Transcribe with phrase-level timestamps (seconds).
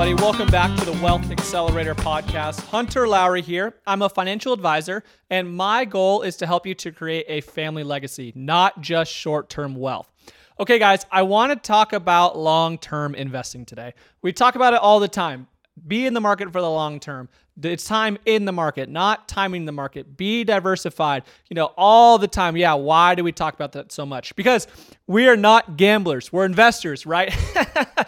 [0.00, 0.22] Everybody?
[0.22, 2.64] Welcome back to the Wealth Accelerator podcast.
[2.68, 3.74] Hunter Lowry here.
[3.86, 7.82] I'm a financial advisor, and my goal is to help you to create a family
[7.82, 10.10] legacy, not just short term wealth.
[10.58, 13.92] Okay, guys, I want to talk about long term investing today.
[14.22, 15.48] We talk about it all the time.
[15.86, 17.28] Be in the market for the long term.
[17.62, 20.16] It's time in the market, not timing the market.
[20.16, 22.56] Be diversified, you know, all the time.
[22.56, 24.34] Yeah, why do we talk about that so much?
[24.36, 24.66] Because
[25.06, 27.34] we are not gamblers, we're investors, right?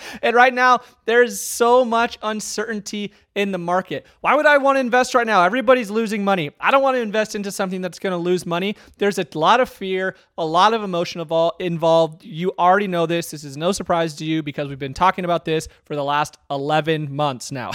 [0.23, 4.07] and right now, there's so much uncertainty in the market.
[4.21, 5.43] Why would I want to invest right now?
[5.43, 6.51] Everybody's losing money.
[6.61, 8.77] I don't want to invest into something that's going to lose money.
[8.99, 11.21] There's a lot of fear, a lot of emotion
[11.59, 12.25] involved.
[12.25, 13.31] You already know this.
[13.31, 16.37] This is no surprise to you because we've been talking about this for the last
[16.51, 17.71] 11 months now.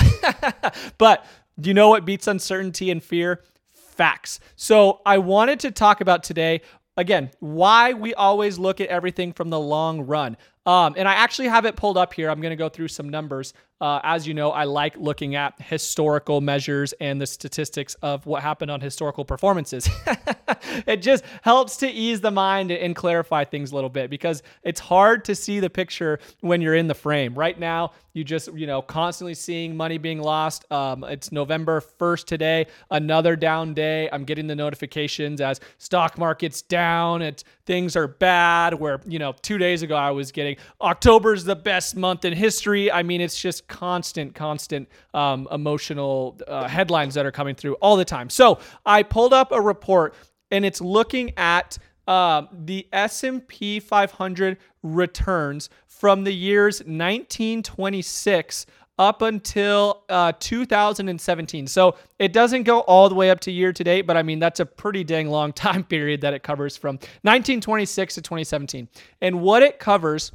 [0.97, 1.25] but
[1.59, 3.41] do you know what beats uncertainty and fear?
[3.71, 4.39] Facts.
[4.55, 6.61] So I wanted to talk about today
[6.97, 10.37] again why we always look at everything from the long run.
[10.67, 12.29] Um, and I actually have it pulled up here.
[12.29, 13.53] I'm going to go through some numbers.
[13.79, 18.41] Uh, as you know, I like looking at historical measures and the statistics of what
[18.41, 19.87] happened on historical performances.
[20.87, 24.79] it just helps to ease the mind and clarify things a little bit because it's
[24.79, 27.35] hard to see the picture when you're in the frame.
[27.35, 30.69] Right now, you just, you know, constantly seeing money being lost.
[30.71, 34.09] Um, it's November 1st today, another down day.
[34.11, 38.73] I'm getting the notifications as stock market's down, it's things are bad.
[38.73, 42.91] Where, you know, two days ago I was getting October's the best month in history.
[42.91, 47.97] I mean, it's just constant, constant um, emotional uh, headlines that are coming through all
[47.97, 48.29] the time.
[48.29, 50.15] So I pulled up a report
[50.51, 58.65] and it's looking at uh, the S&P 500 returns from the years 1926
[58.99, 61.67] up until uh, 2017.
[61.67, 64.39] So it doesn't go all the way up to year to date, but I mean,
[64.39, 68.87] that's a pretty dang long time period that it covers from 1926 to 2017.
[69.21, 70.31] And what it covers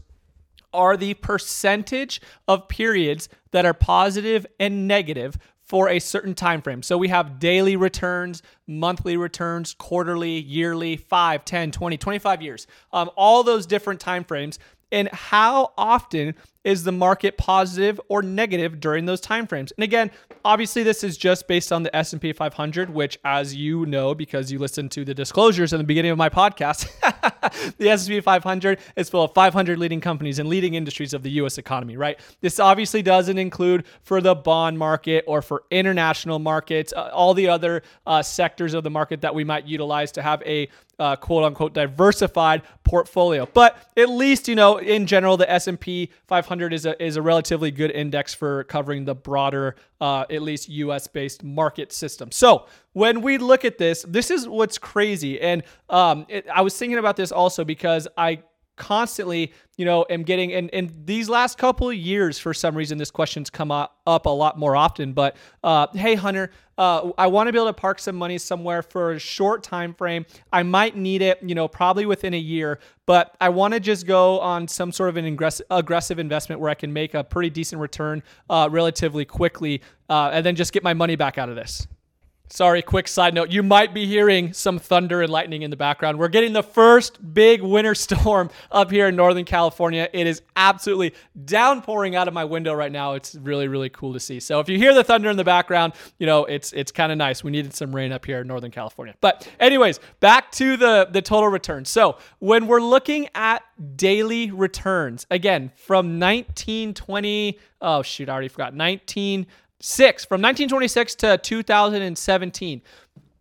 [0.73, 5.37] are the percentage of periods that are positive and negative
[5.73, 6.83] for a certain time frame.
[6.83, 12.67] So we have daily returns, monthly returns, quarterly, yearly, 5, 10, 20, 25 years.
[12.93, 14.59] Um, all those different time frames
[14.93, 19.73] and how often is the market positive or negative during those timeframes?
[19.77, 20.11] And again,
[20.45, 24.59] obviously this is just based on the S&P 500, which as you know because you
[24.59, 26.89] listened to the disclosures in the beginning of my podcast,
[27.79, 31.59] the S&P 500 is full of 500 leading companies and leading industries of the US
[31.59, 32.21] economy, right?
[32.41, 37.49] This obviously doesn't include for the bond market or for international markets, uh, all the
[37.49, 41.45] other uh, sectors of the market that we might utilize to have a uh, quote
[41.45, 43.47] unquote diversified portfolio.
[43.53, 47.71] But at least you know in general the S&P 500 is a is a relatively
[47.71, 52.31] good index for covering the broader uh, at least US based market system.
[52.33, 55.41] So when we look at this, this is what's crazy.
[55.41, 58.43] And um, it, I was thinking about this also because I
[58.77, 62.99] constantly, you know, am getting and in these last couple of years for some reason
[62.99, 65.13] this question's come up, up a lot more often.
[65.13, 68.83] But uh, hey, Hunter, uh, I want to be able to park some money somewhere
[68.83, 70.25] for a short time frame.
[70.53, 74.07] I might need it, you know, probably within a year, but I want to just
[74.07, 77.51] go on some sort of an aggressive, aggressive investment where I can make a pretty
[77.51, 81.57] decent return uh, relatively quickly, uh, and then just get my money back out of
[81.57, 81.87] this.
[82.53, 83.51] Sorry, quick side note.
[83.51, 86.19] You might be hearing some thunder and lightning in the background.
[86.19, 90.07] We're getting the first big winter storm up here in Northern California.
[90.13, 91.15] It is absolutely
[91.47, 93.15] downpouring out of my window right now.
[93.15, 94.39] It's really, really cool to see.
[94.39, 97.17] So if you hear the thunder in the background, you know, it's it's kind of
[97.17, 97.43] nice.
[97.43, 99.15] We needed some rain up here in Northern California.
[99.23, 101.87] But anyways, back to the the total return.
[101.87, 103.63] So when we're looking at
[103.97, 108.75] daily returns, again, from 1920, oh shoot, I already forgot.
[108.75, 109.47] 19
[109.85, 112.83] Six, from 1926 to 2017,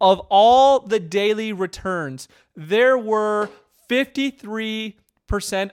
[0.02, 3.48] of all the daily returns, there were
[3.88, 4.96] 53%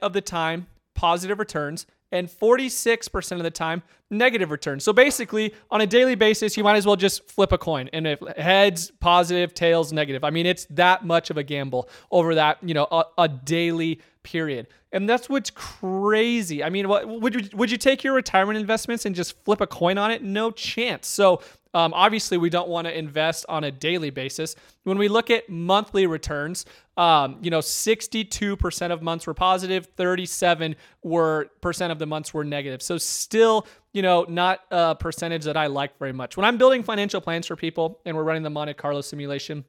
[0.02, 4.84] of the time positive returns and 46% of the time negative returns.
[4.84, 8.06] So basically, on a daily basis, you might as well just flip a coin and
[8.06, 10.22] if heads positive, tails negative.
[10.22, 14.00] I mean, it's that much of a gamble over that, you know, a, a daily
[14.30, 14.66] period.
[14.92, 16.62] And that's what's crazy.
[16.62, 19.66] I mean, what would you would you take your retirement investments and just flip a
[19.66, 20.22] coin on it?
[20.22, 21.06] No chance.
[21.06, 21.40] So
[21.74, 24.54] um, obviously, we don't want to invest on a daily basis.
[24.84, 26.64] When we look at monthly returns,
[26.96, 32.44] um, you know, 62% of months were positive, 37 were percent of the months were
[32.44, 32.82] negative.
[32.82, 36.36] So still, you know, not a percentage that I like very much.
[36.36, 39.64] When I'm building financial plans for people and we're running the Monte Carlo simulation,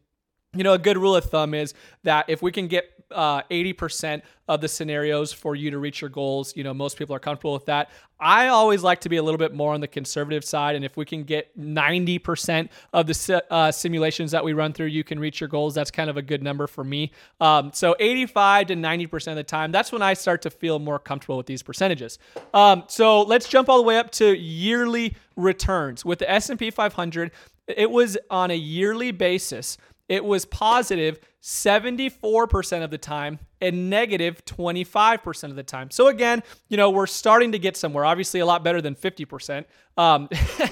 [0.53, 1.73] you know, a good rule of thumb is
[2.03, 6.09] that if we can get uh, 80% of the scenarios for you to reach your
[6.09, 7.91] goals, you know, most people are comfortable with that.
[8.19, 10.75] I always like to be a little bit more on the conservative side.
[10.75, 15.03] And if we can get 90% of the uh, simulations that we run through, you
[15.03, 15.75] can reach your goals.
[15.75, 17.11] That's kind of a good number for me.
[17.39, 20.99] Um, so 85 to 90% of the time, that's when I start to feel more
[20.99, 22.19] comfortable with these percentages.
[22.53, 26.03] Um, so let's jump all the way up to yearly returns.
[26.03, 27.31] With the S&P 500,
[27.67, 29.77] it was on a yearly basis
[30.09, 35.91] it was positive 74% of the time and negative 25% of the time.
[35.91, 38.03] So again, you know, we're starting to get somewhere.
[38.03, 39.65] Obviously, a lot better than 50%.
[39.97, 40.27] Um,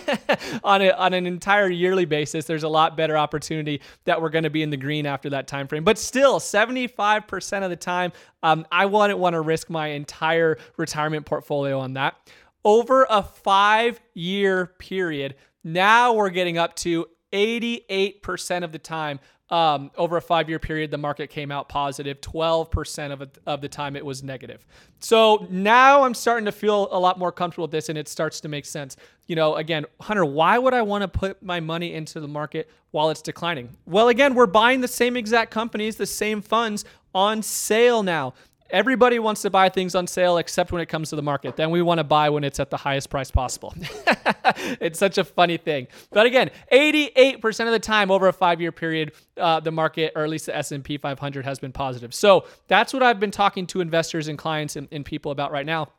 [0.64, 4.44] on, a, on an entire yearly basis, there's a lot better opportunity that we're going
[4.44, 5.84] to be in the green after that time frame.
[5.84, 8.12] But still, 75% of the time,
[8.44, 12.16] um, I wouldn't want to risk my entire retirement portfolio on that.
[12.66, 17.08] Over a five year period, now we're getting up to
[17.38, 19.20] 88% of the time
[19.50, 22.20] um, over a five year period, the market came out positive.
[22.20, 24.66] 12% of, it, of the time it was negative.
[25.00, 28.42] So now I'm starting to feel a lot more comfortable with this and it starts
[28.42, 28.98] to make sense.
[29.28, 32.70] You know, again, Hunter, why would I want to put my money into the market
[32.92, 33.78] while it's declining?
[33.86, 36.84] Well, again, we're buying the same exact companies, the same funds
[37.16, 38.34] on sale now.
[38.70, 41.56] Everybody wants to buy things on sale except when it comes to the market.
[41.56, 43.74] Then we want to buy when it's at the highest price possible.
[44.82, 45.88] it's such a funny thing.
[46.12, 50.30] But again, 88% of the time over a 5-year period, uh, the market or at
[50.30, 52.14] least the S&P 500 has been positive.
[52.14, 55.66] So, that's what I've been talking to investors and clients and, and people about right
[55.66, 55.90] now.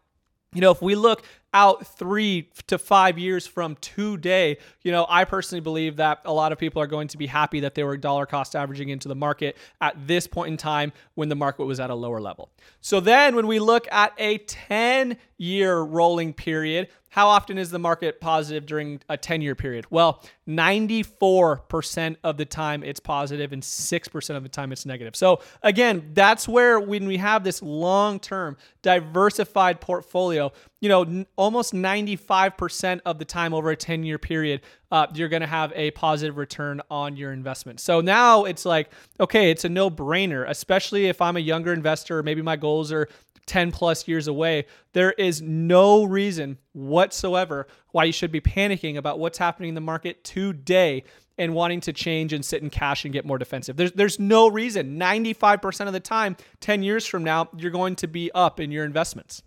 [0.55, 1.23] You know, if we look
[1.55, 6.53] out three to five years from today, you know, I personally believe that a lot
[6.53, 9.15] of people are going to be happy that they were dollar cost averaging into the
[9.15, 12.51] market at this point in time when the market was at a lower level.
[12.81, 17.79] So then when we look at a 10 year rolling period, how often is the
[17.79, 19.87] market positive during a 10 year period?
[19.91, 25.17] Well, 94% of the time it's positive and 6% of the time it's negative.
[25.17, 31.75] So, again, that's where when we have this long term diversified portfolio, you know, almost
[31.75, 34.61] 95% of the time over a 10 year period,
[34.93, 37.81] uh, you're going to have a positive return on your investment.
[37.81, 42.23] So now it's like, okay, it's a no brainer, especially if I'm a younger investor,
[42.23, 43.09] maybe my goals are
[43.47, 44.67] 10 plus years away.
[44.93, 49.81] There is no reason whatsoever why you should be panicking about what's happening in the
[49.81, 51.03] market today
[51.39, 53.77] and wanting to change and sit in cash and get more defensive.
[53.77, 54.99] There's there's no reason.
[54.99, 58.85] 95% of the time, 10 years from now, you're going to be up in your
[58.85, 59.43] investments.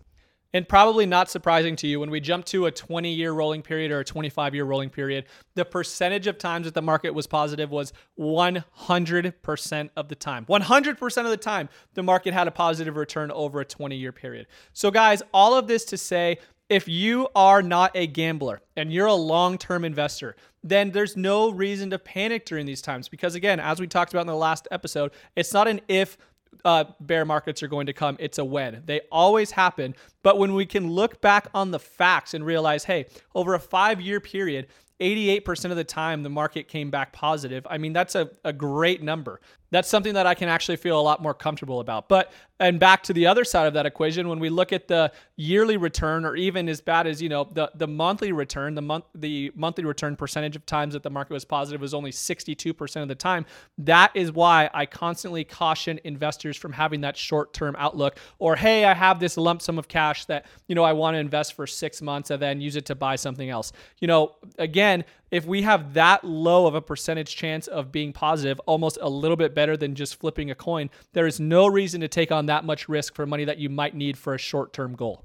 [0.54, 3.90] And probably not surprising to you, when we jump to a 20 year rolling period
[3.90, 7.70] or a 25 year rolling period, the percentage of times that the market was positive
[7.70, 10.44] was 100% of the time.
[10.46, 14.46] 100% of the time, the market had a positive return over a 20 year period.
[14.72, 16.38] So, guys, all of this to say,
[16.68, 21.50] if you are not a gambler and you're a long term investor, then there's no
[21.50, 23.08] reason to panic during these times.
[23.08, 26.16] Because, again, as we talked about in the last episode, it's not an if
[26.64, 28.16] uh, bear markets are going to come.
[28.20, 28.82] It's a when.
[28.86, 29.94] They always happen.
[30.22, 34.00] But when we can look back on the facts and realize, hey, over a five
[34.00, 34.68] year period,
[35.00, 37.66] 88% of the time the market came back positive.
[37.68, 39.40] I mean, that's a, a great number.
[39.72, 42.06] That's something that I can actually feel a lot more comfortable about.
[42.06, 45.10] But and back to the other side of that equation, when we look at the
[45.36, 49.06] yearly return, or even as bad as you know the the monthly return, the month
[49.14, 53.08] the monthly return percentage of times that the market was positive was only 62% of
[53.08, 53.46] the time.
[53.78, 58.18] That is why I constantly caution investors from having that short term outlook.
[58.38, 61.18] Or hey, I have this lump sum of cash that you know I want to
[61.18, 63.72] invest for six months and then use it to buy something else.
[64.00, 68.60] You know, again, if we have that low of a percentage chance of being positive,
[68.66, 72.08] almost a little bit better than just flipping a coin, there is no reason to
[72.08, 74.94] take on that much risk for money that you might need for a short term
[74.94, 75.24] goal.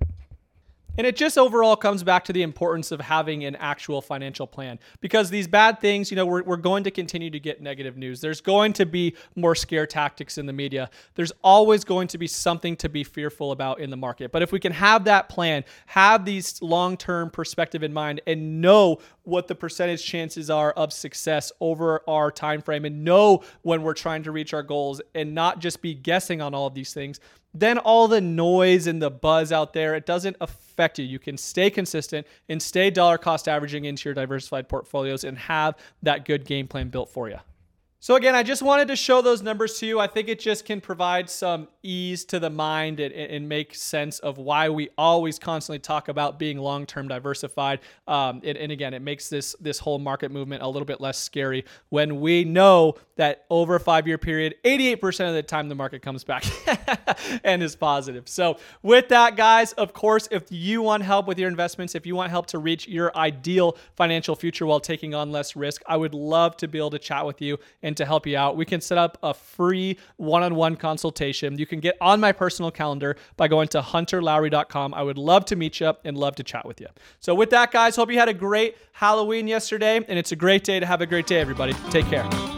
[0.98, 4.80] And it just overall comes back to the importance of having an actual financial plan
[5.00, 8.20] because these bad things, you know, we're, we're going to continue to get negative news.
[8.20, 10.90] There's going to be more scare tactics in the media.
[11.14, 14.32] There's always going to be something to be fearful about in the market.
[14.32, 18.60] But if we can have that plan, have these long term perspective in mind, and
[18.60, 18.98] know
[19.28, 23.94] what the percentage chances are of success over our time frame and know when we're
[23.94, 27.20] trying to reach our goals and not just be guessing on all of these things,
[27.54, 31.06] then all the noise and the buzz out there, it doesn't affect you.
[31.06, 35.76] You can stay consistent and stay dollar cost averaging into your diversified portfolios and have
[36.04, 37.40] that good game plan built for you.
[38.00, 40.00] So again, I just wanted to show those numbers to you.
[40.00, 44.20] I think it just can provide some ease to the mind and, and make sense
[44.20, 47.80] of why we always constantly talk about being long-term diversified.
[48.08, 51.18] Um, and, and again, it makes this this whole market movement a little bit less
[51.18, 56.04] scary when we know that over a five-year period, 88% of the time the market
[56.04, 56.46] comes back
[57.44, 58.30] and is positive.
[58.30, 62.16] So with that, guys, of course, if you want help with your investments, if you
[62.16, 66.13] want help to reach your ideal financial future while taking on less risk, I would
[66.13, 68.58] love to be able to chat with you and to help you out.
[68.58, 71.58] We can set up a free one on one consultation.
[71.58, 74.94] You can get on my personal calendar by going to hunterlowry.com.
[74.94, 76.88] I would love to meet you and love to chat with you.
[77.22, 80.65] So, with that, guys, hope you had a great Halloween yesterday, and it's a great
[80.65, 81.74] day to have a great day, everybody.
[81.89, 82.57] Take care.